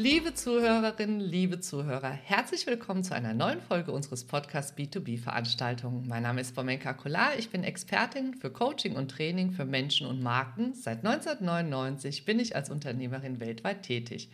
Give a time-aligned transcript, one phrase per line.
[0.00, 6.06] Liebe Zuhörerinnen, liebe Zuhörer, herzlich willkommen zu einer neuen Folge unseres Podcasts B2B Veranstaltungen.
[6.06, 10.22] Mein Name ist Bomenka Kolar, ich bin Expertin für Coaching und Training für Menschen und
[10.22, 10.72] Marken.
[10.72, 14.30] Seit 1999 bin ich als Unternehmerin weltweit tätig.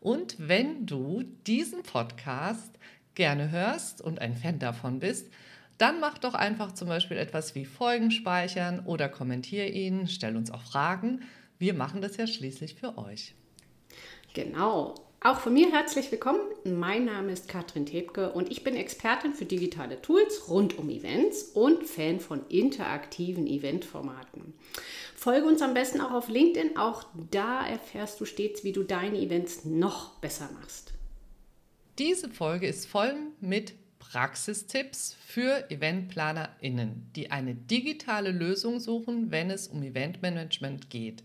[0.00, 2.78] Und wenn du diesen Podcast
[3.14, 5.32] gerne hörst und ein Fan davon bist,
[5.78, 10.50] dann mach doch einfach zum Beispiel etwas wie Folgen speichern oder kommentier ihn, stell uns
[10.50, 11.22] auch Fragen.
[11.58, 13.34] Wir machen das ja schließlich für euch.
[14.34, 14.94] Genau.
[15.22, 16.40] Auch von mir herzlich willkommen.
[16.64, 21.42] Mein Name ist Katrin Tebke und ich bin Expertin für digitale Tools rund um Events
[21.52, 24.54] und Fan von interaktiven Eventformaten.
[25.16, 26.76] Folge uns am besten auch auf LinkedIn.
[26.76, 30.94] Auch da erfährst du stets, wie du deine Events noch besser machst.
[31.98, 39.68] Diese Folge ist voll mit Praxistipps für EventplanerInnen, die eine digitale Lösung suchen, wenn es
[39.68, 41.22] um Eventmanagement geht.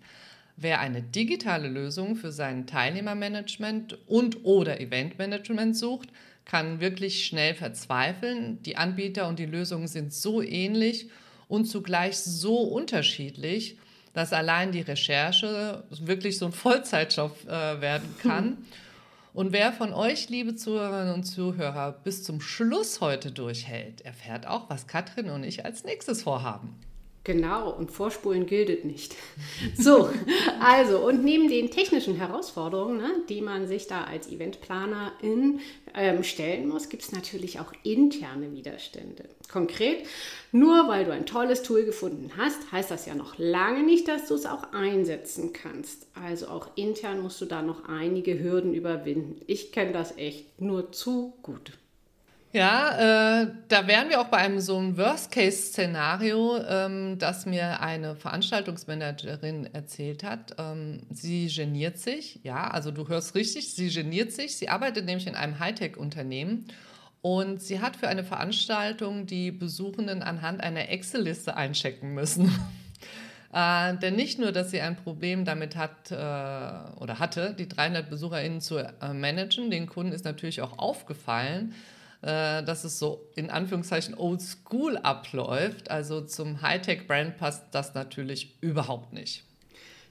[0.58, 6.10] Wer eine digitale Lösung für sein Teilnehmermanagement und oder Eventmanagement sucht,
[6.46, 8.62] kann wirklich schnell verzweifeln.
[8.64, 11.10] Die Anbieter und die Lösungen sind so ähnlich
[11.48, 13.78] und zugleich so unterschiedlich,
[14.14, 18.58] dass allein die Recherche wirklich so ein Vollzeitjob äh, werden kann.
[19.34, 24.70] Und wer von euch, liebe Zuhörerinnen und Zuhörer, bis zum Schluss heute durchhält, erfährt auch,
[24.70, 26.80] was Katrin und ich als nächstes vorhaben.
[27.26, 29.16] Genau, und Vorspulen gilt nicht.
[29.78, 30.10] So,
[30.60, 35.60] also, und neben den technischen Herausforderungen, ne, die man sich da als Eventplanerin
[35.94, 39.26] ähm, stellen muss, gibt es natürlich auch interne Widerstände.
[39.52, 40.06] Konkret,
[40.52, 44.28] nur weil du ein tolles Tool gefunden hast, heißt das ja noch lange nicht, dass
[44.28, 46.08] du es auch einsetzen kannst.
[46.14, 49.42] Also auch intern musst du da noch einige Hürden überwinden.
[49.48, 51.72] Ich kenne das echt nur zu gut.
[52.56, 58.16] Ja, äh, da wären wir auch bei einem so einem Worst-Case-Szenario, ähm, das mir eine
[58.16, 60.56] Veranstaltungsmanagerin erzählt hat.
[60.58, 64.56] Ähm, sie geniert sich, ja, also du hörst richtig, sie geniert sich.
[64.56, 66.68] Sie arbeitet nämlich in einem Hightech-Unternehmen
[67.22, 72.58] und sie hat für eine Veranstaltung die Besuchenden anhand einer Excel-Liste einchecken müssen.
[73.54, 78.10] Äh, denn nicht nur, dass sie ein Problem damit hat äh, oder hatte, die 300
[78.10, 81.74] BesucherInnen zu äh, managen, den Kunden ist natürlich auch aufgefallen,
[82.26, 85.92] äh, dass es so in Anführungszeichen old school abläuft.
[85.92, 89.44] Also zum Hightech-Brand passt das natürlich überhaupt nicht.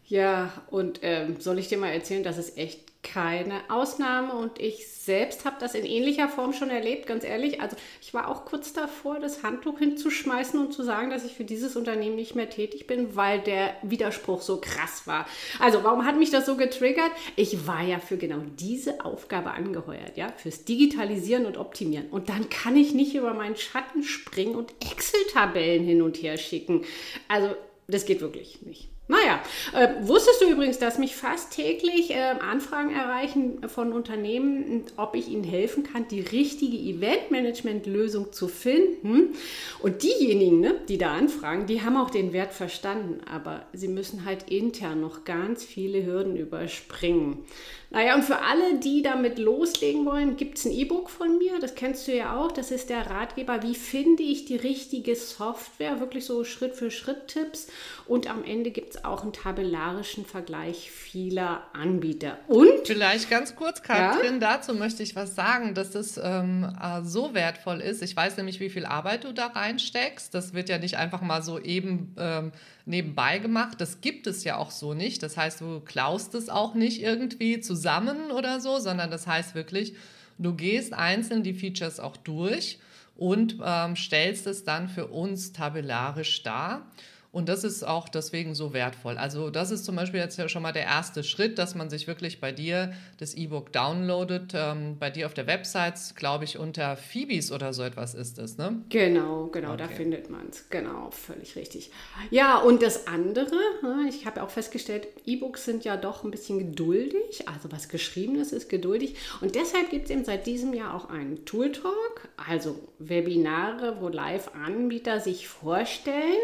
[0.07, 4.89] Ja, und ähm, soll ich dir mal erzählen, dass es echt keine Ausnahme und ich
[4.89, 7.61] selbst habe das in ähnlicher Form schon erlebt, ganz ehrlich.
[7.61, 11.45] Also ich war auch kurz davor, das Handtuch hinzuschmeißen und zu sagen, dass ich für
[11.45, 15.27] dieses Unternehmen nicht mehr tätig bin, weil der Widerspruch so krass war.
[15.61, 17.11] Also warum hat mich das so getriggert?
[17.37, 22.09] Ich war ja für genau diese Aufgabe angeheuert, ja, fürs Digitalisieren und Optimieren.
[22.09, 26.85] Und dann kann ich nicht über meinen Schatten springen und Excel-Tabellen hin und her schicken.
[27.29, 27.55] Also
[27.87, 28.94] das geht wirklich nicht.
[29.07, 29.43] Naja,
[29.75, 35.29] äh, wusstest du übrigens, dass mich fast täglich äh, Anfragen erreichen von Unternehmen, ob ich
[35.29, 39.35] ihnen helfen kann, die richtige Eventmanagement-Lösung zu finden?
[39.81, 44.25] Und diejenigen, ne, die da anfragen, die haben auch den Wert verstanden, aber sie müssen
[44.25, 47.45] halt intern noch ganz viele Hürden überspringen.
[47.95, 51.77] Naja, und für alle, die damit loslegen wollen, gibt es ein E-Book von mir, das
[51.77, 56.25] kennst du ja auch, das ist der Ratgeber, wie finde ich die richtige Software, wirklich
[56.25, 57.69] so Schritt für Schritt Tipps
[58.07, 62.39] und am Ende gibt es auch einen tabellarischen Vergleich vieler Anbieter.
[62.49, 64.57] Und vielleicht ganz kurz, Katrin, ja?
[64.57, 68.03] dazu möchte ich was sagen, dass das ähm, äh, so wertvoll ist.
[68.03, 70.35] Ich weiß nämlich, wie viel Arbeit du da reinsteckst.
[70.35, 72.51] Das wird ja nicht einfach mal so eben ähm,
[72.87, 73.81] nebenbei gemacht.
[73.81, 75.23] Das gibt es ja auch so nicht.
[75.23, 77.84] Das heißt, du klaust es auch nicht irgendwie zusammen
[78.31, 79.95] oder so, sondern das heißt wirklich,
[80.39, 82.79] du gehst einzeln die Features auch durch
[83.17, 86.91] und ähm, stellst es dann für uns tabellarisch dar.
[87.35, 89.19] Und das ist auch deswegen so wertvoll.
[89.19, 92.07] Also das ist zum Beispiel jetzt ja schon mal der erste Schritt, dass man sich
[92.07, 94.53] wirklich bei dir das E-Book downloadet.
[94.55, 98.57] Ähm, bei dir auf der Website, glaube ich, unter Phoebes oder so etwas ist es,
[98.57, 98.81] ne?
[98.89, 99.79] Genau, genau, okay.
[99.79, 100.69] da findet man es.
[100.71, 101.91] Genau, völlig richtig.
[102.31, 103.51] Ja, und das andere,
[103.83, 107.49] ne, ich habe auch festgestellt, E-Books sind ja doch ein bisschen geduldig.
[107.49, 109.17] Also was Geschriebenes ist geduldig.
[109.41, 114.07] Und deshalb gibt es eben seit diesem Jahr auch einen Tool Talk, also Webinare, wo
[114.07, 116.39] Live-Anbieter sich vorstellen.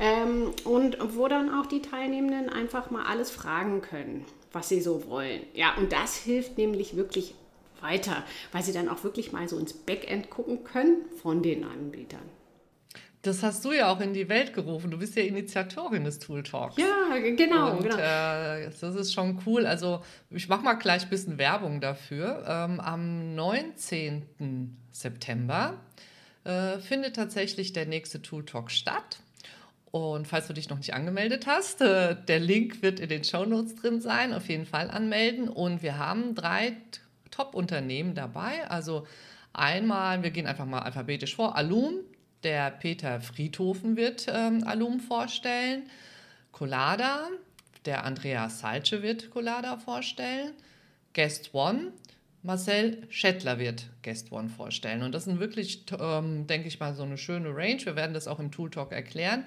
[0.00, 4.80] Äh, ähm, und wo dann auch die Teilnehmenden einfach mal alles fragen können, was sie
[4.80, 5.42] so wollen.
[5.54, 7.34] Ja, und das hilft nämlich wirklich
[7.80, 12.22] weiter, weil sie dann auch wirklich mal so ins Backend gucken können von den Anbietern.
[13.22, 14.90] Das hast du ja auch in die Welt gerufen.
[14.90, 16.76] Du bist ja Initiatorin des Tool Talks.
[16.76, 17.76] Ja, genau.
[17.76, 17.96] Und, genau.
[17.96, 19.64] Äh, das ist schon cool.
[19.64, 22.44] Also ich mache mal gleich ein bisschen Werbung dafür.
[22.48, 24.76] Ähm, am 19.
[24.90, 25.78] September
[26.42, 29.20] äh, findet tatsächlich der nächste Tool Talk statt.
[29.92, 33.44] Und falls du dich noch nicht angemeldet hast, äh, der Link wird in den Show
[33.44, 34.32] Notes drin sein.
[34.32, 35.48] Auf jeden Fall anmelden.
[35.48, 36.72] Und wir haben drei
[37.30, 38.68] Top-Unternehmen dabei.
[38.70, 39.06] Also
[39.52, 41.56] einmal, wir gehen einfach mal alphabetisch vor.
[41.56, 42.00] Alum,
[42.42, 45.82] der Peter Friedhofen wird ähm, Alum vorstellen.
[46.52, 47.28] Colada,
[47.84, 50.52] der Andreas Salce wird Colada vorstellen.
[51.12, 51.92] Guest One,
[52.42, 55.02] Marcel Schettler wird Guest One vorstellen.
[55.02, 57.84] Und das sind wirklich, ähm, denke ich mal, so eine schöne Range.
[57.84, 59.44] Wir werden das auch im Tool Talk erklären.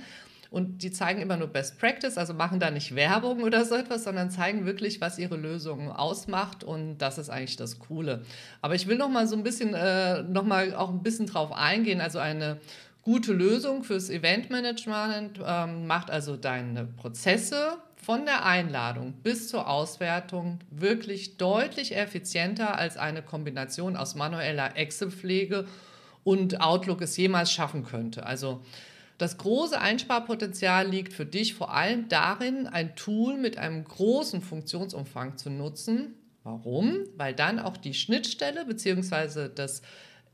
[0.55, 4.05] Und die zeigen immer nur Best Practice, also machen da nicht Werbung oder so etwas,
[4.05, 6.63] sondern zeigen wirklich, was ihre Lösung ausmacht.
[6.63, 8.21] Und das ist eigentlich das Coole.
[8.61, 11.51] Aber ich will noch mal so ein bisschen, äh, noch mal auch ein bisschen drauf
[11.51, 11.99] eingehen.
[11.99, 12.61] Also eine
[13.01, 20.59] gute Lösung fürs Eventmanagement ähm, macht also deine Prozesse von der Einladung bis zur Auswertung
[20.71, 25.65] wirklich deutlich effizienter als eine Kombination aus manueller Excel-Pflege
[26.23, 28.25] und Outlook es jemals schaffen könnte.
[28.25, 28.61] Also
[29.17, 35.37] das große Einsparpotenzial liegt für dich vor allem darin, ein Tool mit einem großen Funktionsumfang
[35.37, 36.15] zu nutzen.
[36.43, 36.97] Warum?
[37.15, 39.49] Weil dann auch die Schnittstelle bzw.
[39.53, 39.81] das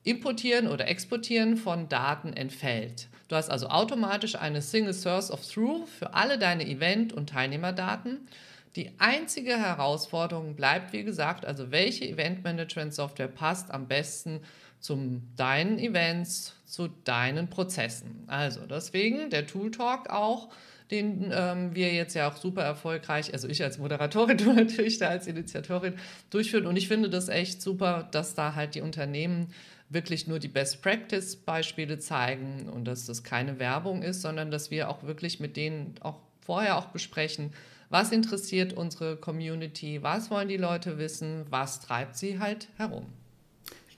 [0.03, 3.07] Importieren oder Exportieren von Daten entfällt.
[3.27, 8.27] Du hast also automatisch eine Single Source of Truth für alle deine Event- und Teilnehmerdaten.
[8.75, 14.41] Die einzige Herausforderung bleibt, wie gesagt, also welche Event-Management-Software passt am besten
[14.81, 18.23] zu deinen Events, zu deinen Prozessen.
[18.27, 20.49] Also deswegen der Tool Talk auch,
[20.89, 25.07] den ähm, wir jetzt ja auch super erfolgreich, also ich als Moderatorin, du natürlich da
[25.07, 25.93] als Initiatorin
[26.29, 26.65] durchführen.
[26.65, 29.53] Und ich finde das echt super, dass da halt die Unternehmen
[29.89, 35.03] wirklich nur die Best-Practice-Beispiele zeigen und dass das keine Werbung ist, sondern dass wir auch
[35.03, 37.51] wirklich mit denen auch vorher auch besprechen,
[37.89, 43.05] was interessiert unsere Community, was wollen die Leute wissen, was treibt sie halt herum.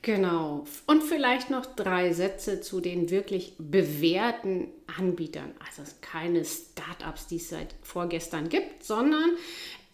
[0.03, 0.65] Genau.
[0.85, 4.67] Und vielleicht noch drei Sätze zu den wirklich bewährten
[4.97, 5.51] Anbietern.
[5.65, 9.31] Also keine Startups, die es seit vorgestern gibt, sondern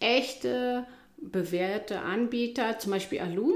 [0.00, 0.84] echte
[1.16, 3.54] bewährte Anbieter, zum Beispiel Alum,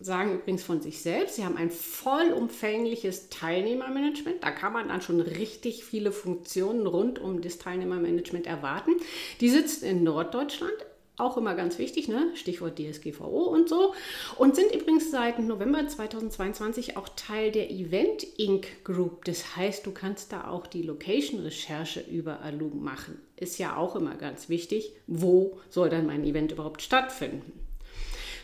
[0.00, 4.42] sagen übrigens von sich selbst, sie haben ein vollumfängliches Teilnehmermanagement.
[4.42, 8.96] Da kann man dann schon richtig viele Funktionen rund um das Teilnehmermanagement erwarten.
[9.40, 10.74] Die sitzt in Norddeutschland,
[11.16, 12.30] auch immer ganz wichtig, ne?
[12.34, 13.94] Stichwort DSGVO und so.
[14.36, 18.84] Und sind übrigens seit November 2022 auch Teil der Event Inc.
[18.84, 19.24] Group.
[19.24, 23.18] Das heißt, du kannst da auch die Location-Recherche über Alum machen.
[23.36, 27.52] Ist ja auch immer ganz wichtig, wo soll dann mein Event überhaupt stattfinden.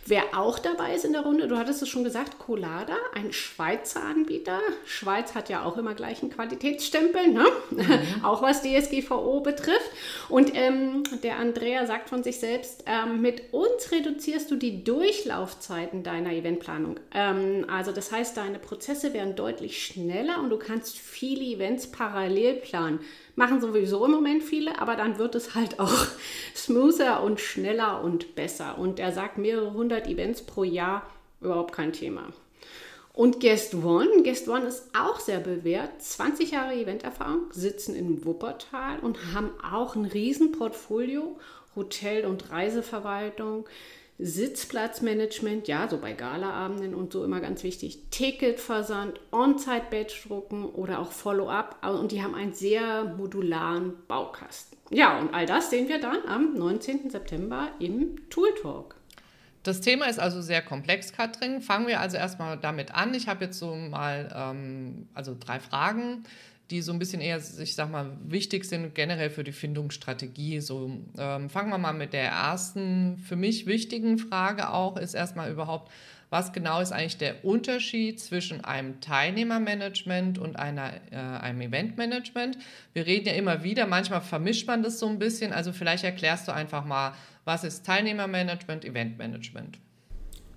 [0.04, 4.02] Wer auch dabei ist in der Runde, du hattest es schon gesagt, Colada, ein Schweizer
[4.02, 4.58] Anbieter.
[4.84, 7.44] Schweiz hat ja auch immer gleich einen Qualitätsstempel, ne?
[7.70, 7.84] Mhm.
[8.24, 9.90] auch was DSGVO betrifft.
[10.28, 16.02] Und ähm, der Andrea sagt von sich selbst, ähm, mit uns reduzierst du die Durchlaufzeiten
[16.02, 16.98] deiner Eventplanung.
[17.14, 22.54] Ähm, also das heißt, deine Prozesse werden deutlich schneller und du kannst viele Events parallel
[22.54, 22.98] planen.
[23.34, 26.06] Machen sowieso im Moment viele, aber dann wird es halt auch
[26.54, 28.78] smoother und schneller und besser.
[28.78, 31.06] Und er sagt mehrere hundert Events pro Jahr,
[31.40, 32.28] überhaupt kein Thema.
[33.14, 39.00] Und Guest One, Guest One ist auch sehr bewährt, 20 Jahre Eventerfahrung, sitzen in Wuppertal
[39.00, 41.38] und haben auch ein Riesenportfolio,
[41.76, 43.66] Hotel- und Reiseverwaltung,
[44.24, 47.98] Sitzplatzmanagement, ja, so bei Galaabenden und so immer ganz wichtig.
[48.10, 51.84] Ticketversand, On-Site-Badge drucken oder auch Follow-up.
[51.86, 54.78] Und die haben einen sehr modularen Baukasten.
[54.90, 57.10] Ja, und all das sehen wir dann am 19.
[57.10, 58.96] September im Tool Talk.
[59.62, 61.60] Das Thema ist also sehr komplex, Katrin.
[61.60, 63.14] Fangen wir also erstmal damit an.
[63.14, 66.24] Ich habe jetzt so mal ähm, also drei Fragen
[66.72, 70.60] die so ein bisschen eher, ich sag mal, wichtig sind generell für die Findungsstrategie.
[70.60, 75.52] So ähm, fangen wir mal mit der ersten, für mich wichtigen Frage auch, ist erstmal
[75.52, 75.92] überhaupt,
[76.30, 82.56] was genau ist eigentlich der Unterschied zwischen einem Teilnehmermanagement und einer, äh, einem Eventmanagement?
[82.94, 85.52] Wir reden ja immer wieder, manchmal vermischt man das so ein bisschen.
[85.52, 87.12] Also vielleicht erklärst du einfach mal,
[87.44, 89.78] was ist Teilnehmermanagement, Eventmanagement?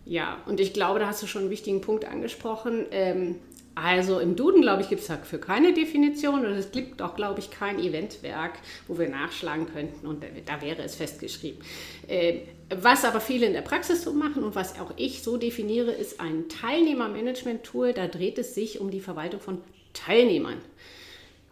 [0.06, 2.86] Ja, und ich glaube, da hast du schon einen wichtigen Punkt angesprochen.
[2.92, 3.36] Ähm,
[3.76, 7.42] also im Duden, glaube ich, gibt es dafür keine Definition und es gibt auch, glaube
[7.42, 8.54] ich, kein Eventwerk,
[8.88, 11.62] wo wir nachschlagen könnten und da wäre es festgeschrieben.
[12.08, 12.40] Äh,
[12.70, 16.22] was aber viele in der Praxis so machen und was auch ich so definiere, ist
[16.22, 17.94] ein Teilnehmermanagement-Tool.
[17.94, 19.62] Da dreht es sich um die Verwaltung von
[19.94, 20.62] Teilnehmern.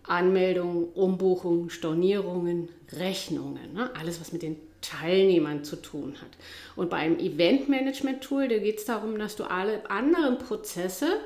[0.03, 3.89] Anmeldungen, Umbuchungen, Stornierungen, Rechnungen, ne?
[3.99, 6.29] alles, was mit den Teilnehmern zu tun hat.
[6.75, 11.19] Und bei einem Eventmanagement-Tool, da geht es darum, dass du alle anderen Prozesse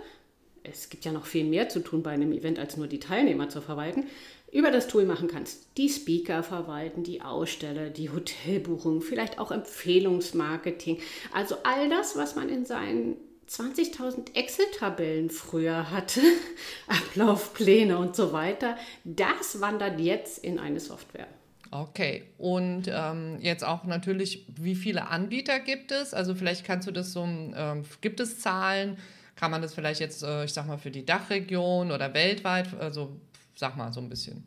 [0.71, 3.49] es gibt ja noch viel mehr zu tun bei einem Event, als nur die Teilnehmer
[3.49, 4.05] zu verwalten,
[4.51, 5.67] über das Tool machen kannst.
[5.77, 10.99] Die Speaker verwalten, die Aussteller, die Hotelbuchung, vielleicht auch Empfehlungsmarketing.
[11.33, 13.17] Also all das, was man in seinen
[13.49, 16.21] 20.000 Excel-Tabellen früher hatte,
[16.87, 21.27] Ablaufpläne und so weiter, das wandert jetzt in eine Software.
[21.71, 26.13] Okay, und ähm, jetzt auch natürlich, wie viele Anbieter gibt es?
[26.13, 28.97] Also vielleicht kannst du das so, ähm, gibt es Zahlen?
[29.37, 33.15] Kann man das vielleicht jetzt, äh, ich sag mal, für die Dachregion oder weltweit, also
[33.55, 34.43] sag mal so ein bisschen.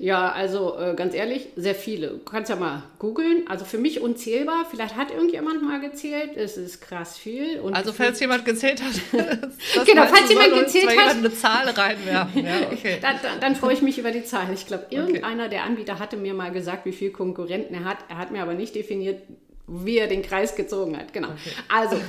[0.00, 2.10] Ja, also äh, ganz ehrlich, sehr viele.
[2.10, 3.48] Du kannst ja mal googeln.
[3.48, 4.64] Also für mich unzählbar.
[4.70, 6.36] Vielleicht hat irgendjemand mal gezählt.
[6.36, 7.58] Es ist krass viel.
[7.58, 8.92] Und also falls jemand gezählt hat.
[9.86, 11.16] genau, falls jemand gezählt hat.
[11.16, 12.46] eine Zahl reinwerfen.
[12.46, 12.98] Ja, okay.
[13.02, 14.54] dann, dann, dann, freue ich mich über die Zahlen.
[14.54, 15.50] Ich glaube, irgendeiner okay.
[15.50, 17.98] der Anbieter hatte mir mal gesagt, wie viele Konkurrenten er hat.
[18.08, 19.20] Er hat mir aber nicht definiert,
[19.66, 21.12] wie er den Kreis gezogen hat.
[21.12, 21.28] Genau.
[21.30, 21.50] Okay.
[21.68, 22.00] Also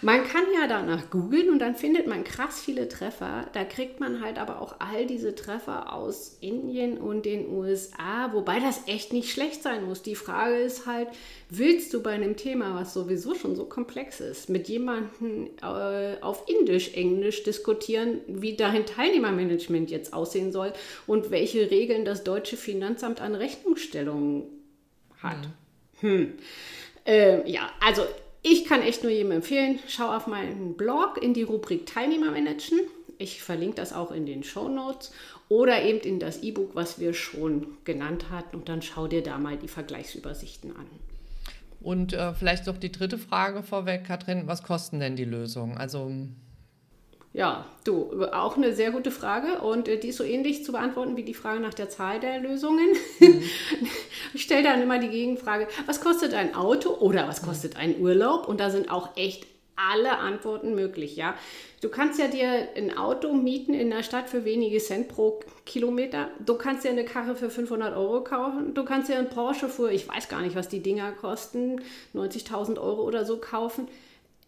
[0.00, 3.48] man kann ja danach googeln und dann findet man krass viele Treffer.
[3.52, 8.60] Da kriegt man halt aber auch all diese Treffer aus Indien und den USA, wobei
[8.60, 10.02] das echt nicht schlecht sein muss.
[10.02, 11.08] Die Frage ist halt,
[11.50, 16.44] willst du bei einem Thema, was sowieso schon so komplex ist, mit jemandem äh, auf
[16.48, 20.72] Indisch, Englisch diskutieren, wie dein Teilnehmermanagement jetzt aussehen soll
[21.08, 24.44] und welche Regeln das deutsche Finanzamt an Rechnungsstellungen
[25.20, 25.48] hat?
[26.00, 26.10] Hm.
[26.10, 26.32] hm.
[27.04, 28.02] Äh, ja, also
[28.42, 32.80] ich kann echt nur jedem empfehlen, schau auf meinen Blog in die Rubrik Teilnehmer managen.
[33.18, 35.12] Ich verlinke das auch in den Show Notes
[35.48, 38.56] oder eben in das E-Book, was wir schon genannt hatten.
[38.56, 40.86] Und dann schau dir da mal die Vergleichsübersichten an.
[41.80, 45.76] Und äh, vielleicht noch die dritte Frage vorweg, Katrin, was kosten denn die Lösungen?
[45.76, 46.12] Also
[47.32, 51.16] ja, du, auch eine sehr gute Frage und äh, die ist so ähnlich zu beantworten
[51.16, 52.88] wie die Frage nach der Zahl der Lösungen.
[53.20, 53.42] Mhm.
[54.34, 58.48] ich stelle dann immer die Gegenfrage, was kostet ein Auto oder was kostet ein Urlaub?
[58.48, 61.34] Und da sind auch echt alle Antworten möglich, ja.
[61.80, 66.28] Du kannst ja dir ein Auto mieten in der Stadt für wenige Cent pro Kilometer.
[66.44, 68.74] Du kannst dir eine Karre für 500 Euro kaufen.
[68.74, 71.80] Du kannst dir einen Porsche für, ich weiß gar nicht, was die Dinger kosten,
[72.14, 73.86] 90.000 Euro oder so kaufen.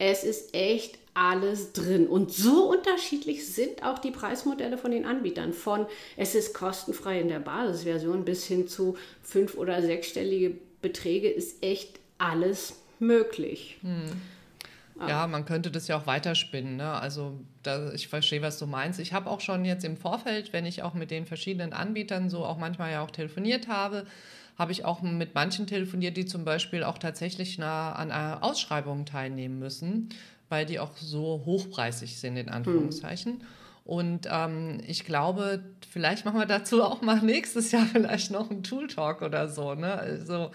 [0.01, 2.07] Es ist echt alles drin.
[2.07, 5.53] Und so unterschiedlich sind auch die Preismodelle von den Anbietern.
[5.53, 11.63] Von es ist kostenfrei in der Basisversion bis hin zu fünf- oder sechsstellige Beträge ist
[11.63, 13.77] echt alles möglich.
[13.83, 14.11] Hm.
[15.07, 16.77] Ja, man könnte das ja auch weiterspinnen.
[16.77, 16.91] Ne?
[16.91, 19.01] Also da, ich verstehe, was du meinst.
[19.01, 22.45] Ich habe auch schon jetzt im Vorfeld, wenn ich auch mit den verschiedenen Anbietern so
[22.45, 24.07] auch manchmal ja auch telefoniert habe,
[24.61, 29.59] habe ich auch mit manchen telefoniert, die zum Beispiel auch tatsächlich nah an Ausschreibungen teilnehmen
[29.59, 30.11] müssen,
[30.51, 33.39] weil die auch so hochpreisig sind, in Anführungszeichen.
[33.39, 33.41] Mhm.
[33.85, 38.63] Und ähm, ich glaube, vielleicht machen wir dazu auch mal nächstes Jahr vielleicht noch einen
[38.63, 39.75] Tool-Talk oder so.
[39.75, 39.95] Ne?
[39.95, 40.51] Also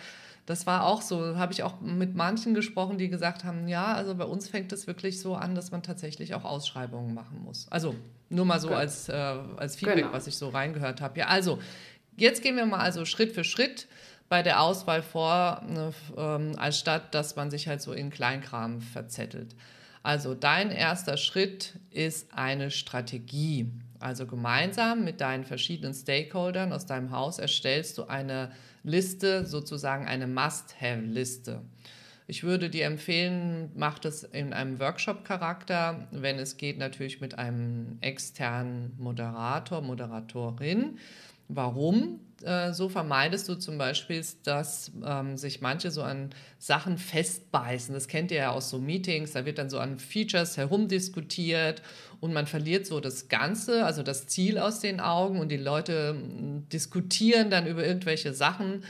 [0.46, 4.14] das war auch so, habe ich auch mit manchen gesprochen, die gesagt haben, ja, also
[4.14, 7.66] bei uns fängt es wirklich so an, dass man tatsächlich auch Ausschreibungen machen muss.
[7.72, 7.96] Also
[8.30, 8.78] nur mal so okay.
[8.78, 10.14] als, äh, als Feedback, genau.
[10.14, 11.20] was ich so reingehört habe.
[11.20, 11.58] Ja, also
[12.18, 13.88] Jetzt gehen wir mal also Schritt für Schritt
[14.30, 18.82] bei der Auswahl vor, ne, ähm, als statt, dass man sich halt so in Kleinkram
[18.82, 19.56] verzettelt.
[20.02, 23.72] Also dein erster Schritt ist eine Strategie.
[24.00, 28.52] Also gemeinsam mit deinen verschiedenen Stakeholdern aus deinem Haus erstellst du eine
[28.84, 31.62] Liste, sozusagen eine Must-Have-Liste.
[32.28, 37.98] Ich würde dir empfehlen, mach das in einem Workshop-Charakter, wenn es geht, natürlich mit einem
[38.02, 40.98] externen Moderator, Moderatorin.
[41.48, 42.20] Warum?
[42.44, 47.94] Äh, so vermeidest du zum Beispiel, dass ähm, sich manche so an Sachen festbeißen.
[47.94, 51.82] Das kennt ihr ja aus so Meetings, da wird dann so an Features herumdiskutiert
[52.20, 56.16] und man verliert so das Ganze, also das Ziel aus den Augen und die Leute
[56.74, 58.84] diskutieren dann über irgendwelche Sachen.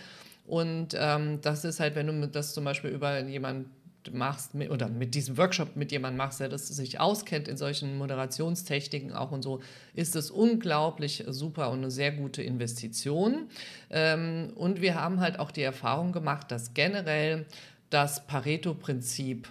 [0.47, 3.69] Und ähm, das ist halt, wenn du das zum Beispiel über jemanden
[4.13, 7.97] machst mit, oder mit diesem Workshop mit jemandem machst, der das sich auskennt in solchen
[7.97, 9.61] Moderationstechniken auch und so,
[9.93, 13.49] ist es unglaublich super und eine sehr gute Investition.
[13.89, 17.45] Ähm, und wir haben halt auch die Erfahrung gemacht, dass generell
[17.89, 19.47] das Pareto-Prinzip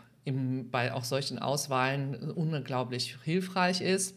[0.71, 4.17] bei auch solchen Auswahlen unglaublich hilfreich ist.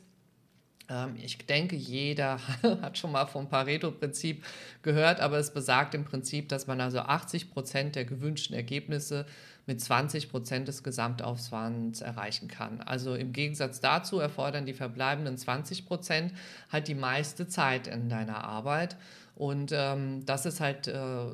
[0.90, 4.44] Ähm, ich denke, jeder hat schon mal vom Pareto-Prinzip
[4.82, 9.26] gehört, aber es besagt im Prinzip, dass man also 80 Prozent der gewünschten Ergebnisse
[9.68, 12.82] mit 20 Prozent des Gesamtaufwands erreichen kann.
[12.82, 16.34] Also im Gegensatz dazu erfordern die verbleibenden 20 Prozent
[16.72, 18.96] halt die meiste Zeit in deiner Arbeit.
[19.36, 21.26] Und ähm, das ist halt äh,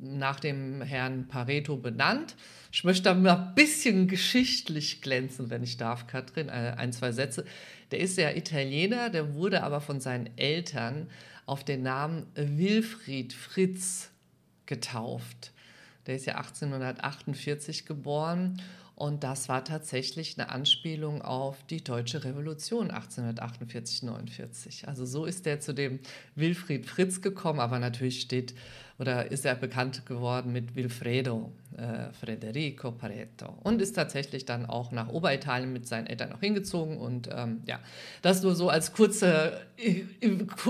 [0.00, 2.34] nach dem Herrn Pareto benannt.
[2.72, 7.12] Ich möchte da mal ein bisschen geschichtlich glänzen, wenn ich darf, Katrin, äh, ein, zwei
[7.12, 7.46] Sätze.
[7.92, 11.08] Der ist ja Italiener, der wurde aber von seinen Eltern
[11.46, 14.10] auf den Namen Wilfried Fritz
[14.66, 15.52] getauft.
[16.06, 18.60] Der ist ja 1848 geboren
[18.94, 24.86] Und das war tatsächlich eine Anspielung auf die Deutsche Revolution 1848-49.
[24.86, 26.00] Also so ist er zu dem
[26.34, 28.54] Wilfried Fritz gekommen, aber natürlich steht
[28.98, 34.90] oder ist er bekannt geworden mit Wilfredo äh, Federico Pareto und ist tatsächlich dann auch
[34.92, 36.96] nach Oberitalien mit seinen Eltern auch hingezogen.
[36.96, 37.80] Und ähm, ja,
[38.22, 39.60] das nur so als kurzer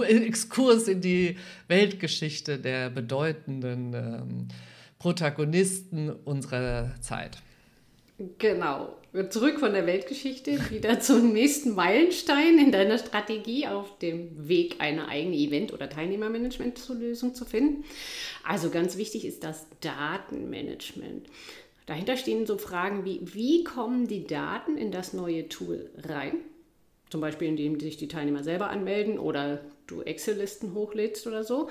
[0.01, 1.37] Exkurs in die
[1.69, 4.49] Weltgeschichte der bedeutenden ähm,
[4.99, 7.39] Protagonisten unserer Zeit.
[8.39, 8.97] Genau.
[9.31, 15.09] Zurück von der Weltgeschichte wieder zum nächsten Meilenstein in deiner Strategie auf dem Weg, eine
[15.09, 17.85] eigene Event- oder Teilnehmermanagement-Lösung zu finden.
[18.43, 21.29] Also ganz wichtig ist das Datenmanagement.
[21.85, 26.39] Dahinter stehen so Fragen wie, wie kommen die Daten in das neue Tool rein?
[27.11, 31.69] Zum Beispiel, indem sich die Teilnehmer selber anmelden oder du Excel-Listen hochlädst oder so.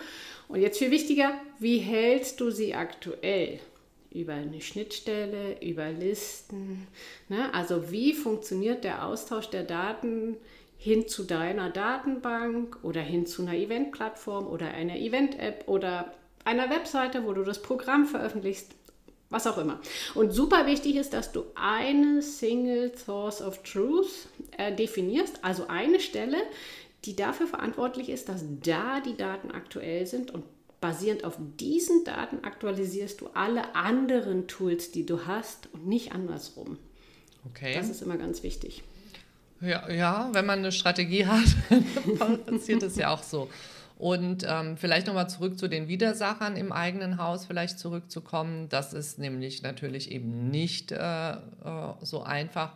[0.47, 3.59] Und jetzt viel wichtiger, wie hältst du sie aktuell?
[4.15, 6.87] über eine Schnittstelle, über Listen.
[7.27, 7.53] Ne?
[7.53, 10.37] Also wie funktioniert der Austausch der Daten
[10.77, 16.13] hin zu deiner Datenbank oder hin zu einer Event-Plattform oder einer Event-App oder
[16.45, 18.71] einer Webseite, wo du das Programm veröffentlichst,
[19.29, 19.79] was auch immer.
[20.13, 25.99] Und super wichtig ist, dass du eine Single Source of Truth äh, definierst, also eine
[25.99, 26.37] Stelle,
[27.05, 30.43] die dafür verantwortlich ist, dass da die Daten aktuell sind und
[30.81, 36.77] basierend auf diesen Daten aktualisierst du alle anderen Tools, die du hast und nicht andersrum.
[37.49, 37.75] Okay.
[37.75, 38.83] Das ist immer ganz wichtig.
[39.61, 41.45] Ja, ja wenn man eine Strategie hat,
[42.45, 43.49] passiert es ja auch so.
[43.97, 48.67] Und ähm, vielleicht nochmal zurück zu den Widersachern im eigenen Haus vielleicht zurückzukommen.
[48.67, 51.37] Das ist nämlich natürlich eben nicht äh, äh,
[52.01, 52.73] so einfach.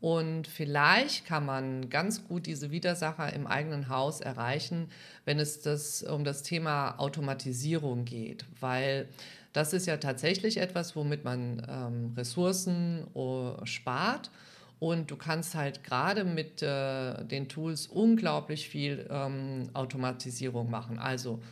[0.00, 4.90] Und vielleicht kann man ganz gut diese Widersacher im eigenen Haus erreichen,
[5.24, 9.08] wenn es das, um das Thema Automatisierung geht, weil
[9.52, 14.30] das ist ja tatsächlich etwas, womit man ähm, Ressourcen uh, spart.
[14.78, 21.00] Und du kannst halt gerade mit äh, den Tools unglaublich viel ähm, Automatisierung machen.
[21.00, 21.42] Also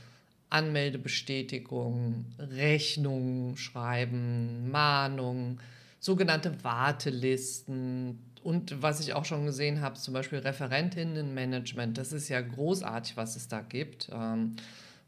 [0.51, 5.59] Anmeldebestätigung, Rechnungen schreiben, Mahnungen,
[5.99, 12.41] sogenannte Wartelisten, und was ich auch schon gesehen habe, zum Beispiel Referentinnenmanagement, das ist ja
[12.41, 14.09] großartig, was es da gibt.
[14.13, 14.55] Ähm,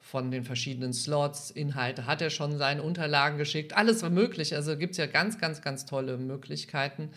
[0.01, 4.57] von den verschiedenen Slots, Inhalte, hat er schon seine Unterlagen geschickt, alles war möglich.
[4.57, 7.11] Also gibt es ja ganz, ganz, ganz tolle Möglichkeiten.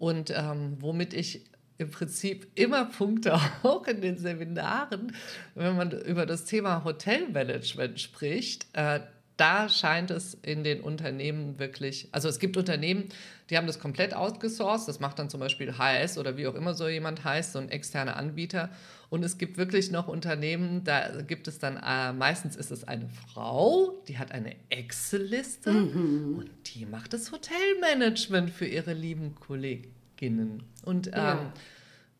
[0.00, 1.44] Und ähm, womit ich
[1.78, 5.14] im Prinzip immer Punkte auch in den Seminaren,
[5.54, 8.98] wenn man über das Thema Hotelmanagement spricht, äh,
[9.42, 13.08] da scheint es in den Unternehmen wirklich, also es gibt Unternehmen,
[13.50, 14.86] die haben das komplett outgesourced.
[14.86, 17.68] Das macht dann zum Beispiel HS oder wie auch immer so jemand heißt, so ein
[17.68, 18.70] externer Anbieter.
[19.10, 23.08] Und es gibt wirklich noch Unternehmen, da gibt es dann, äh, meistens ist es eine
[23.08, 26.38] Frau, die hat eine Excel-Liste mhm.
[26.38, 30.62] und die macht das Hotelmanagement für ihre lieben Kolleginnen.
[30.84, 31.52] Und ähm, ja.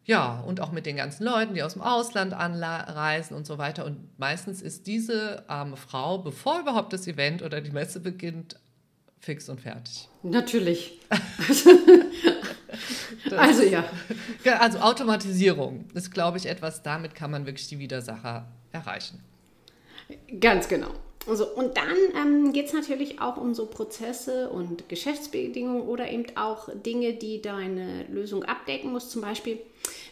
[0.05, 0.41] Ja.
[0.41, 3.85] und auch mit den ganzen Leuten, die aus dem Ausland anreisen und so weiter.
[3.85, 8.57] Und meistens ist diese arme Frau, bevor überhaupt das Event oder die Messe beginnt,
[9.21, 10.09] fix und fertig.
[10.23, 10.99] Natürlich.
[13.37, 13.85] also ja.
[14.59, 19.21] Also Automatisierung ist, glaube ich, etwas, damit kann man wirklich die Widersacher erreichen.
[20.41, 20.91] Ganz genau.
[21.27, 26.27] Also, und dann ähm, geht es natürlich auch um so Prozesse und Geschäftsbedingungen oder eben
[26.37, 29.09] auch Dinge, die deine Lösung abdecken muss.
[29.09, 29.61] Zum Beispiel,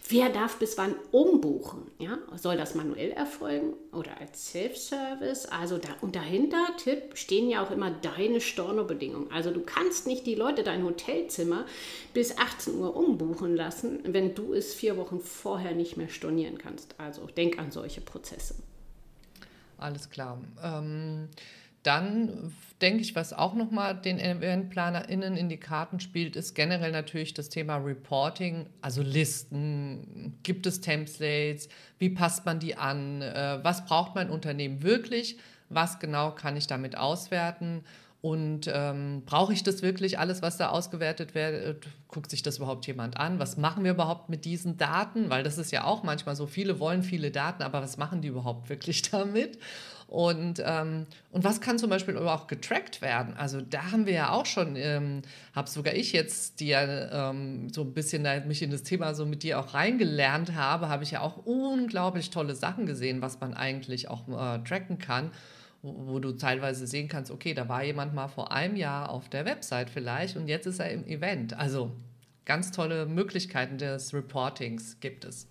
[0.09, 1.90] wer darf bis wann umbuchen?
[1.99, 2.18] Ja?
[2.37, 5.46] Soll das manuell erfolgen oder als Self-Service?
[5.46, 9.33] Also da, und dahinter, Tipp, stehen ja auch immer deine Stornobedingungen.
[9.33, 11.66] Also du kannst nicht die Leute dein Hotelzimmer
[12.14, 16.94] bis 18 Uhr umbuchen lassen, wenn du es vier Wochen vorher nicht mehr stornieren kannst.
[16.99, 18.55] Also denk an solche Prozesse.
[19.81, 20.38] Alles klar.
[20.62, 21.29] Ähm,
[21.83, 27.33] dann denke ich, was auch nochmal den EventplanerInnen in die Karten spielt, ist generell natürlich
[27.33, 30.38] das Thema Reporting, also Listen.
[30.43, 31.69] Gibt es Templates?
[31.99, 33.23] Wie passt man die an?
[33.23, 35.38] Äh, was braucht mein Unternehmen wirklich?
[35.71, 37.83] Was genau kann ich damit auswerten?
[38.22, 41.87] Und ähm, brauche ich das wirklich, alles, was da ausgewertet wird?
[42.06, 43.38] Guckt sich das überhaupt jemand an?
[43.38, 45.30] Was machen wir überhaupt mit diesen Daten?
[45.30, 48.28] Weil das ist ja auch manchmal so, viele wollen viele Daten, aber was machen die
[48.28, 49.59] überhaupt wirklich damit?
[50.06, 53.35] Und, ähm, und was kann zum Beispiel auch getrackt werden?
[53.37, 55.22] Also da haben wir ja auch schon, ähm,
[55.54, 59.14] habe sogar ich jetzt, die ja ähm, so ein bisschen da, mich in das Thema
[59.14, 63.40] so mit dir auch reingelernt habe, habe ich ja auch unglaublich tolle Sachen gesehen, was
[63.40, 65.30] man eigentlich auch äh, tracken kann
[65.83, 69.45] wo, du teilweise sehen kannst, okay, da war jemand mal vor einem Jahr auf der
[69.45, 71.55] Website vielleicht und jetzt ist er im Event.
[71.55, 71.90] Also
[72.45, 75.47] ganz tolle Möglichkeiten des Reportings gibt es.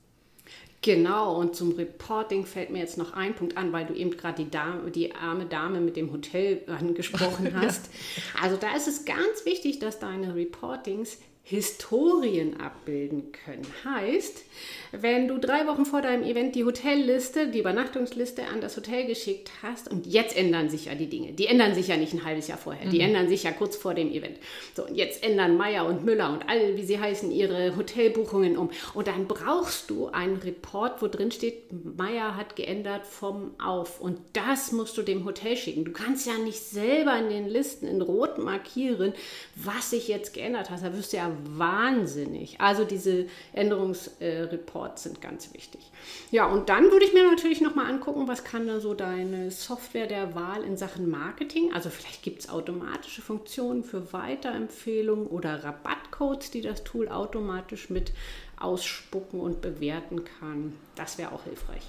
[0.82, 4.44] Genau, und zum Reporting fällt mir jetzt noch ein Punkt an, weil du eben gerade
[4.44, 7.89] die, Dame, die arme Dame mit dem Hotel angesprochen hast.
[8.15, 8.44] ja.
[8.44, 11.18] Also da ist es ganz wichtig, dass deine Reportings
[11.49, 13.65] Historien abbilden können.
[13.83, 14.43] Heißt,
[14.91, 19.49] wenn du drei Wochen vor deinem Event die Hotelliste, die Übernachtungsliste an das Hotel geschickt
[19.63, 21.33] hast und jetzt ändern sich ja die Dinge.
[21.33, 23.05] Die ändern sich ja nicht ein halbes Jahr vorher, die mhm.
[23.05, 24.38] ändern sich ja kurz vor dem Event.
[24.75, 28.69] So, und jetzt ändern Meier und Müller und all, wie sie heißen, ihre Hotelbuchungen um.
[28.93, 31.63] Und dann brauchst du einen Report, wo drin steht,
[31.97, 33.99] Meier hat geändert vom Auf.
[33.99, 35.83] Und das musst du dem Hotel schicken.
[35.83, 39.13] Du kannst ja nicht selber in den Listen in Rot markieren,
[39.55, 40.83] was sich jetzt geändert hat.
[40.83, 42.60] Da wirst du ja wahnsinnig.
[42.62, 45.91] Also diese Änderungsreports sind ganz wichtig.
[46.32, 50.08] Ja, und dann würde ich mir natürlich nochmal angucken, was kann da so deine Software
[50.08, 56.52] der Wahl in Sachen Marketing, also vielleicht gibt es automatische Funktionen für Weiterempfehlungen oder Rabattcodes,
[56.52, 58.12] die das Tool automatisch mit
[58.60, 60.73] ausspucken und bewerten kann.
[60.95, 61.84] Das wäre auch hilfreich.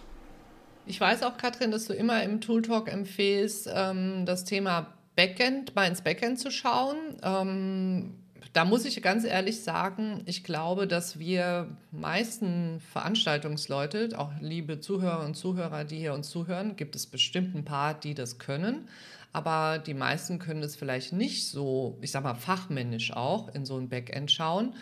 [0.86, 5.74] Ich weiß auch, Katrin, dass du immer im Tool Talk empfehlst, ähm, das Thema Backend,
[5.74, 6.96] mal ins Backend zu schauen.
[8.52, 15.24] Da muss ich ganz ehrlich sagen, ich glaube, dass wir meisten Veranstaltungsleute, auch liebe Zuhörer
[15.24, 18.88] und Zuhörer, die hier uns zuhören, gibt es bestimmt ein paar, die das können.
[19.32, 23.78] Aber die meisten können es vielleicht nicht so, ich sag mal, fachmännisch auch in so
[23.78, 24.74] ein Backend schauen.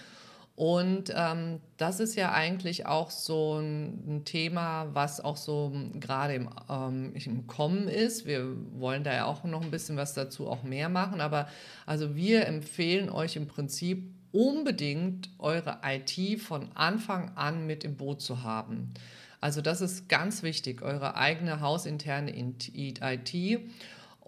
[0.58, 6.34] Und ähm, das ist ja eigentlich auch so ein, ein Thema, was auch so gerade
[6.34, 8.26] im, ähm, im, Kommen ist.
[8.26, 11.20] Wir wollen da ja auch noch ein bisschen was dazu auch mehr machen.
[11.20, 11.46] Aber
[11.86, 18.20] also wir empfehlen euch im Prinzip unbedingt eure IT von Anfang an mit im Boot
[18.20, 18.94] zu haben.
[19.40, 23.60] Also das ist ganz wichtig, eure eigene hausinterne IT.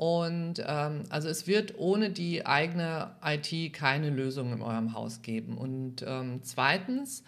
[0.01, 5.59] Und ähm, also es wird ohne die eigene IT keine Lösung in eurem Haus geben.
[5.59, 7.23] Und ähm, zweitens,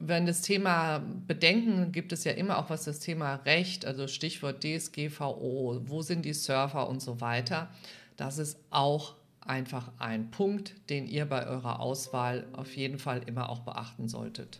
[0.00, 4.64] wenn das Thema Bedenken gibt es ja immer auch was das Thema Recht, also Stichwort
[4.64, 7.68] DSGVO, wo sind die Server und so weiter.
[8.16, 13.48] Das ist auch einfach ein Punkt, den ihr bei eurer Auswahl auf jeden Fall immer
[13.48, 14.58] auch beachten solltet.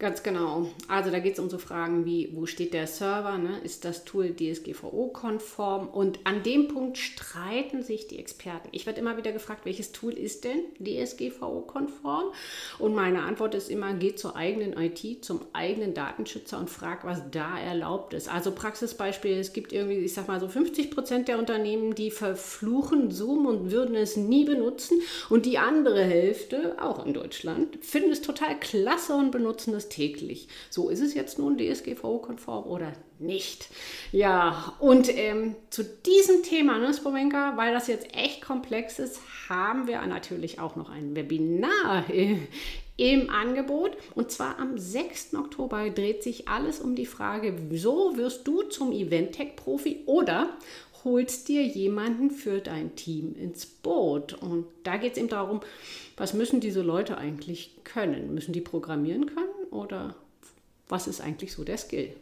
[0.00, 0.66] Ganz genau.
[0.88, 3.36] Also da geht es um so Fragen wie, wo steht der Server?
[3.36, 3.58] Ne?
[3.64, 5.88] Ist das Tool DSGVO-konform?
[5.88, 8.70] Und an dem Punkt streiten sich die Experten.
[8.72, 12.32] Ich werde immer wieder gefragt, welches Tool ist denn DSGVO-konform?
[12.78, 17.20] Und meine Antwort ist immer, geht zur eigenen IT, zum eigenen Datenschützer und frag, was
[17.30, 18.32] da erlaubt ist.
[18.32, 23.10] Also Praxisbeispiel, es gibt irgendwie, ich sag mal so 50 Prozent der Unternehmen, die verfluchen
[23.10, 25.02] Zoom und würden es nie benutzen.
[25.28, 30.48] Und die andere Hälfte, auch in Deutschland, finden es total klasse und benutzen es täglich.
[30.70, 33.68] So ist es jetzt nun DSGVO-konform oder nicht?
[34.12, 39.86] Ja, und ähm, zu diesem Thema, ne, Spomenka, weil das jetzt echt komplex ist, haben
[39.86, 42.04] wir natürlich auch noch ein Webinar
[42.96, 43.96] im Angebot.
[44.14, 45.34] Und zwar am 6.
[45.34, 50.50] Oktober dreht sich alles um die Frage, wieso wirst du zum Event-Tech-Profi oder
[51.04, 54.34] holst dir jemanden für dein Team ins Boot.
[54.34, 55.60] Und da geht es eben darum,
[56.16, 58.34] was müssen diese Leute eigentlich können?
[58.34, 60.14] Müssen die programmieren können oder
[60.88, 62.14] was ist eigentlich so der Skill?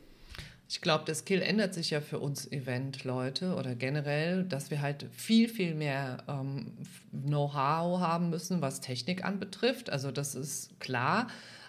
[0.70, 5.06] Ich glaube, der Skill ändert sich ja für uns Event-Leute oder generell, dass wir halt
[5.12, 6.76] viel, viel mehr ähm,
[7.10, 9.88] Know-how haben müssen, was Technik anbetrifft.
[9.88, 11.28] Also das ist klar.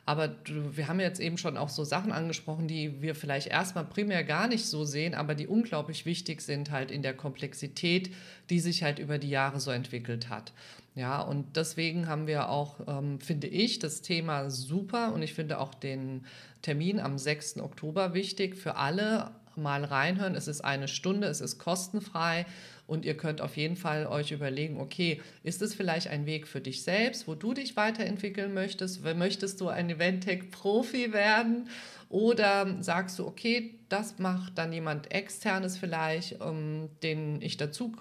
[0.09, 3.85] Aber du, wir haben jetzt eben schon auch so Sachen angesprochen, die wir vielleicht erstmal
[3.85, 8.09] primär gar nicht so sehen, aber die unglaublich wichtig sind halt in der Komplexität,
[8.49, 10.51] die sich halt über die Jahre so entwickelt hat.
[10.95, 15.59] Ja, und deswegen haben wir auch, ähm, finde ich, das Thema super und ich finde
[15.59, 16.25] auch den
[16.63, 17.59] Termin am 6.
[17.59, 19.29] Oktober wichtig für alle.
[19.55, 20.35] Mal reinhören.
[20.35, 22.45] Es ist eine Stunde, es ist kostenfrei
[22.89, 26.59] und ihr könnt auf jeden Fall euch überlegen, okay, ist es vielleicht ein Weg für
[26.59, 29.03] dich selbst, wo du dich weiterentwickeln möchtest?
[29.03, 31.69] Möchtest du ein Event-Tech-Profi werden?
[32.09, 37.93] Oder sagst du, okay, das macht dann jemand externes vielleicht, um, ähm, den ich dazu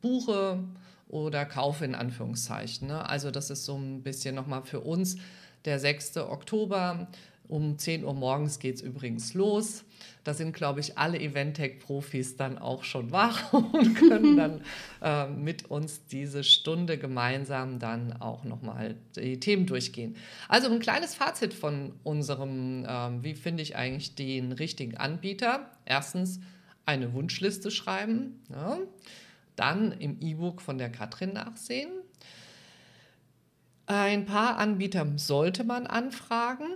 [0.00, 0.62] buche
[1.08, 2.86] oder kaufe in Anführungszeichen.
[2.86, 3.08] Ne?
[3.08, 5.16] Also das ist so ein bisschen nochmal für uns
[5.64, 6.18] der 6.
[6.18, 7.08] Oktober.
[7.48, 9.84] Um 10 Uhr morgens geht es übrigens los.
[10.24, 14.60] Da sind, glaube ich, alle Eventec-Profis dann auch schon wach und können dann
[15.02, 20.16] äh, mit uns diese Stunde gemeinsam dann auch nochmal die Themen durchgehen.
[20.48, 25.70] Also ein kleines Fazit von unserem, äh, wie finde ich eigentlich den richtigen Anbieter?
[25.84, 26.40] Erstens
[26.84, 28.40] eine Wunschliste schreiben.
[28.50, 28.78] Ja
[29.56, 31.90] dann im E-Book von der Katrin nachsehen.
[33.86, 36.66] Ein paar Anbieter sollte man anfragen.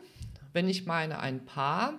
[0.52, 1.94] Wenn ich meine ein paar,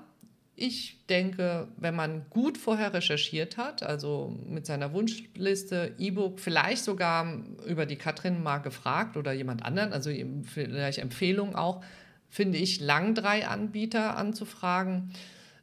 [0.55, 7.41] ich denke, wenn man gut vorher recherchiert hat, also mit seiner Wunschliste, E-Book, vielleicht sogar
[7.65, 10.11] über die Katrin mal gefragt oder jemand anderen, also
[10.43, 11.83] vielleicht Empfehlungen auch,
[12.29, 15.11] finde ich, lang drei Anbieter anzufragen,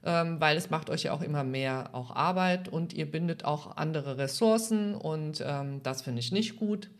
[0.04, 3.76] ähm, weil es macht euch ja auch immer mehr auch Arbeit und ihr bindet auch
[3.76, 6.90] andere Ressourcen und ähm, das finde ich nicht gut.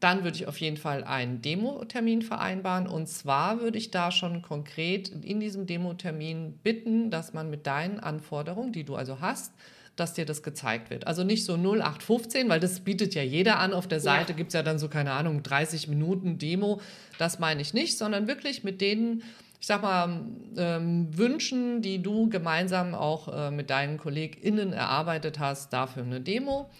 [0.00, 2.86] Dann würde ich auf jeden Fall einen Demo-Termin vereinbaren.
[2.86, 7.98] Und zwar würde ich da schon konkret in diesem Demo-Termin bitten, dass man mit deinen
[7.98, 9.52] Anforderungen, die du also hast,
[9.98, 11.06] dass dir das gezeigt wird.
[11.06, 13.72] Also nicht so 0815, weil das bietet ja jeder an.
[13.72, 14.36] Auf der Seite ja.
[14.36, 16.80] gibt es ja dann so, keine Ahnung, 30 Minuten Demo.
[17.18, 19.24] Das meine ich nicht, sondern wirklich mit denen,
[19.60, 20.20] ich sag mal,
[20.56, 26.70] ähm, Wünschen, die du gemeinsam auch äh, mit deinen KollegInnen erarbeitet hast, dafür eine Demo.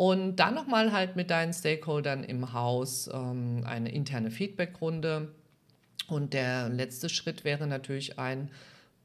[0.00, 5.28] Und dann nochmal halt mit deinen Stakeholdern im Haus ähm, eine interne Feedbackrunde.
[6.08, 8.50] Und der letzte Schritt wäre natürlich ein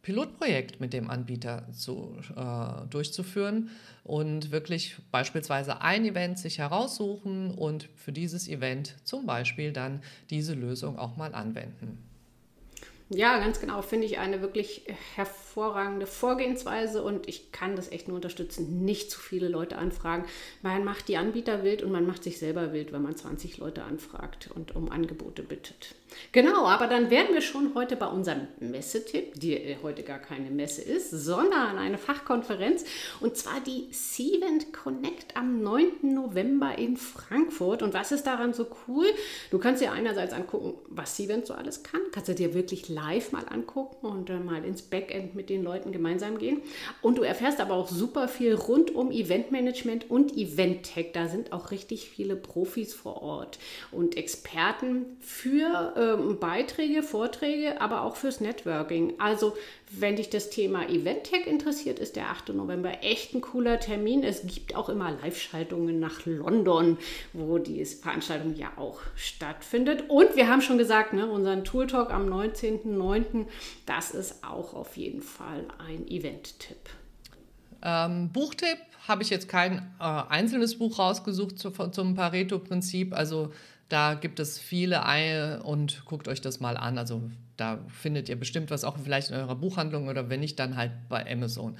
[0.03, 3.71] Pilotprojekt mit dem Anbieter zu, äh, durchzuführen
[4.05, 10.53] und wirklich beispielsweise ein Event sich heraussuchen und für dieses Event zum Beispiel dann diese
[10.53, 12.04] Lösung auch mal anwenden.
[13.09, 14.81] Ja, ganz genau, finde ich eine wirklich
[15.13, 18.83] hervorragende Vorgehensweise und ich kann das echt nur unterstützen.
[18.83, 20.25] Nicht zu viele Leute anfragen.
[20.63, 23.83] Man macht die Anbieter wild und man macht sich selber wild, wenn man 20 Leute
[23.83, 25.93] anfragt und um Angebote bittet.
[26.31, 30.81] Genau, aber dann wären wir schon heute bei unserem Messetipp, die heute gar keine Messe
[30.81, 32.85] ist, sondern eine Fachkonferenz
[33.19, 36.13] und zwar die Cvent Connect am 9.
[36.13, 37.83] November in Frankfurt.
[37.83, 39.05] Und was ist daran so cool?
[39.51, 43.33] Du kannst dir einerseits angucken, was Cvent so alles kann, kannst du dir wirklich live
[43.33, 46.61] mal angucken und dann mal ins Backend mit den Leuten gemeinsam gehen.
[47.01, 51.11] Und du erfährst aber auch super viel rund um Eventmanagement und Event-Tech.
[51.13, 53.59] Da sind auch richtig viele Profis vor Ort
[53.91, 59.13] und Experten für ähm, Beiträge, Vorträge, aber auch fürs Networking.
[59.19, 59.53] Also
[59.91, 62.49] wenn dich das Thema Event-Tech interessiert, ist der 8.
[62.49, 64.23] November echt ein cooler Termin.
[64.23, 66.97] Es gibt auch immer Live-Schaltungen nach London,
[67.33, 70.05] wo die Veranstaltung ja auch stattfindet.
[70.07, 72.27] Und wir haben schon gesagt, ne, unseren Tool Talk am
[72.85, 73.45] 19.09.,
[73.85, 76.77] das ist auch auf jeden Fall ein Event-Tipp.
[77.81, 83.13] Ähm, Buchtipp habe ich jetzt kein äh, einzelnes Buch rausgesucht zu, zum Pareto-Prinzip.
[83.13, 83.51] Also
[83.89, 86.97] da gibt es viele Ei und guckt euch das mal an.
[86.97, 87.21] Also
[87.57, 90.91] da findet ihr bestimmt was auch vielleicht in eurer Buchhandlung oder wenn nicht, dann halt
[91.09, 91.77] bei Amazon.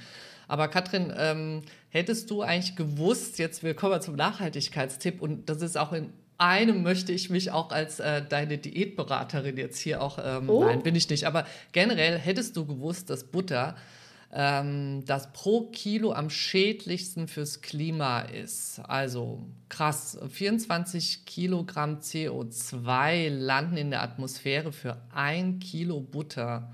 [0.48, 5.92] Aber Katrin, ähm, hättest du eigentlich gewusst, jetzt willkommen zum Nachhaltigkeitstipp und das ist auch
[5.92, 10.64] in einem möchte ich mich auch als äh, deine Diätberaterin jetzt hier auch, ähm, oh.
[10.64, 13.76] nein, bin ich nicht, aber generell hättest du gewusst, dass Butter
[14.32, 18.80] ähm, das pro Kilo am schädlichsten fürs Klima ist.
[18.80, 26.72] Also krass, 24 Kilogramm CO2 landen in der Atmosphäre für ein Kilo Butter.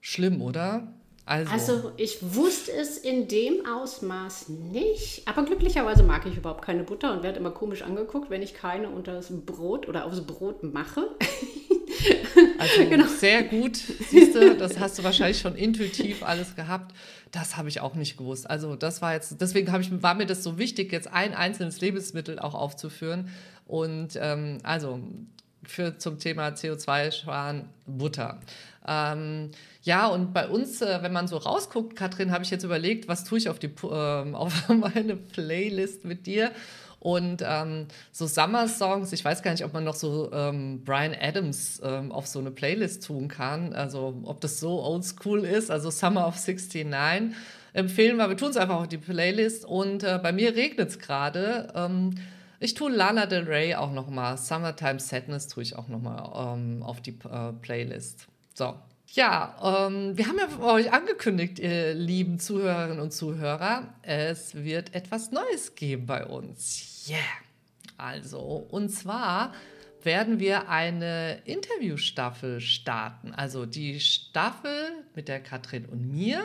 [0.00, 0.88] Schlimm, oder?
[1.26, 1.52] Also.
[1.52, 1.92] also.
[1.96, 7.22] ich wusste es in dem Ausmaß nicht, aber glücklicherweise mag ich überhaupt keine Butter und
[7.22, 11.08] werde immer komisch angeguckt, wenn ich keine unter das Brot oder aufs Brot mache.
[12.58, 13.06] Also genau.
[13.06, 16.94] sehr gut, siehst du, das hast du wahrscheinlich schon intuitiv alles gehabt.
[17.30, 18.48] Das habe ich auch nicht gewusst.
[18.48, 22.38] Also das war jetzt, deswegen ich, war mir das so wichtig, jetzt ein einzelnes Lebensmittel
[22.38, 23.30] auch aufzuführen.
[23.66, 25.00] Und ähm, also
[25.66, 28.40] für zum Thema CO2-Sparen Butter.
[28.86, 29.50] Ähm,
[29.82, 33.24] ja, und bei uns, äh, wenn man so rausguckt, Katrin, habe ich jetzt überlegt, was
[33.24, 33.86] tue ich auf, die, äh,
[34.32, 36.52] auf meine Playlist mit dir?
[37.00, 41.82] Und ähm, so Summer-Songs, ich weiß gar nicht, ob man noch so ähm, Brian Adams
[41.84, 43.74] ähm, auf so eine Playlist tun kann.
[43.74, 47.36] Also ob das so oldschool ist, also Summer of 69
[47.74, 48.30] empfehlen wir.
[48.30, 49.66] Wir tun es einfach auf die Playlist.
[49.66, 51.70] Und äh, bei mir regnet es gerade.
[51.74, 52.14] Ähm,
[52.58, 54.38] ich tue Lana Del Rey auch noch mal.
[54.38, 58.28] Summertime Sadness tue ich auch noch mal ähm, auf die äh, Playlist.
[58.54, 58.74] So,
[59.14, 65.32] ja, ähm, wir haben ja euch angekündigt, ihr lieben Zuhörerinnen und Zuhörer, es wird etwas
[65.32, 67.06] Neues geben bei uns.
[67.08, 67.18] Yeah!
[67.96, 68.38] Also,
[68.70, 69.52] und zwar
[70.04, 73.32] werden wir eine Interviewstaffel starten.
[73.34, 76.44] Also die Staffel mit der Katrin und mir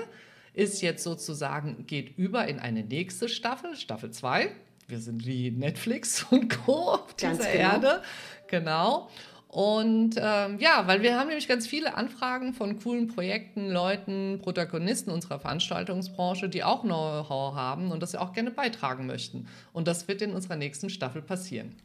[0.54, 4.52] ist jetzt sozusagen, geht über in eine nächste Staffel, Staffel 2.
[4.88, 6.93] Wir sind wie Netflix und Co.
[6.93, 7.48] auf dieser genau.
[7.48, 8.04] Erde.
[8.48, 9.10] Genau.
[9.52, 15.10] Und ähm, ja, weil wir haben nämlich ganz viele Anfragen von coolen Projekten, Leuten, Protagonisten
[15.10, 19.48] unserer Veranstaltungsbranche, die auch Know-how haben und das auch gerne beitragen möchten.
[19.74, 21.76] Und das wird in unserer nächsten Staffel passieren.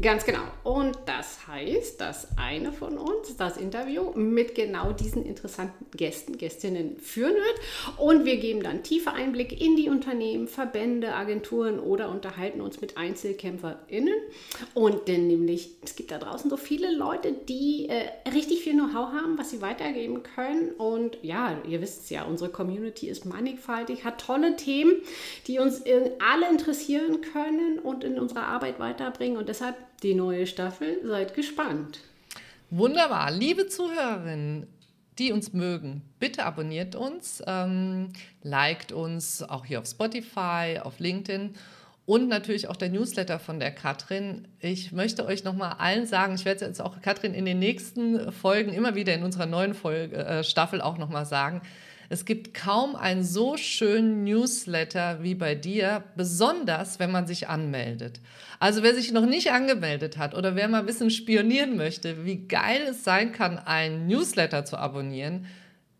[0.00, 0.42] Ganz genau.
[0.62, 6.98] Und das heißt, dass eine von uns das Interview mit genau diesen interessanten Gästen, Gästinnen
[6.98, 7.98] führen wird.
[7.98, 12.96] Und wir geben dann tiefe Einblick in die Unternehmen, Verbände, Agenturen oder unterhalten uns mit
[12.96, 14.14] EinzelkämpferInnen.
[14.72, 19.12] Und denn nämlich, es gibt da draußen so viele Leute, die äh, richtig viel Know-how
[19.12, 20.70] haben, was sie weitergeben können.
[20.78, 24.94] Und ja, ihr wisst es ja, unsere Community ist mannigfaltig, hat tolle Themen,
[25.48, 25.82] die uns
[26.20, 29.36] alle interessieren können und in unserer Arbeit weiterbringen.
[29.38, 30.98] Und deshalb die neue Staffel.
[31.04, 32.00] Seid gespannt.
[32.70, 33.30] Wunderbar.
[33.32, 34.68] Liebe Zuhörerinnen,
[35.18, 38.10] die uns mögen, bitte abonniert uns, ähm,
[38.42, 41.54] liked uns auch hier auf Spotify, auf LinkedIn
[42.06, 44.46] und natürlich auch der Newsletter von der Katrin.
[44.60, 48.72] Ich möchte euch nochmal allen sagen, ich werde jetzt auch Katrin in den nächsten Folgen
[48.72, 51.62] immer wieder in unserer neuen Folge, äh, Staffel auch nochmal sagen,
[52.10, 58.20] es gibt kaum einen so schönen Newsletter wie bei dir, besonders wenn man sich anmeldet.
[58.58, 62.48] Also wer sich noch nicht angemeldet hat oder wer mal ein bisschen spionieren möchte, wie
[62.48, 65.46] geil es sein kann, einen Newsletter zu abonnieren,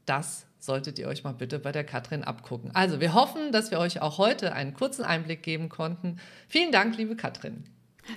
[0.06, 2.70] das solltet ihr euch mal bitte bei der Katrin abgucken.
[2.74, 6.18] Also wir hoffen, dass wir euch auch heute einen kurzen Einblick geben konnten.
[6.48, 7.64] Vielen Dank, liebe Katrin.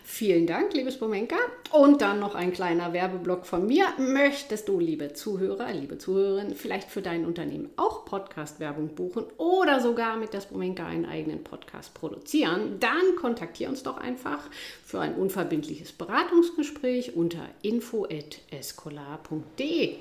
[0.03, 1.35] Vielen Dank, liebes Bomenka.
[1.71, 3.85] Und dann noch ein kleiner Werbeblock von mir.
[3.97, 10.17] Möchtest du, liebe Zuhörer, liebe Zuhörerinnen, vielleicht für dein Unternehmen auch Podcast-Werbung buchen oder sogar
[10.17, 12.77] mit der Spomenka einen eigenen Podcast produzieren?
[12.79, 14.49] Dann kontaktiere uns doch einfach
[14.83, 19.95] für ein unverbindliches Beratungsgespräch unter info.escolar.de.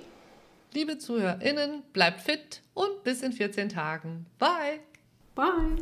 [0.73, 4.27] Liebe ZuhörerInnen, bleibt fit und bis in 14 Tagen.
[4.39, 4.79] Bye!
[5.35, 5.75] Bye!